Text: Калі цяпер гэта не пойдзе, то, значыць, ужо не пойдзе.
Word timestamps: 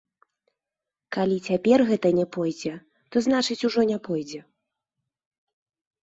Калі 1.17 1.35
цяпер 1.49 1.77
гэта 1.89 2.07
не 2.19 2.25
пойдзе, 2.37 2.71
то, 3.15 3.21
значыць, 3.25 3.59
ужо 3.69 3.81
не 3.91 3.97
пойдзе. 4.09 4.41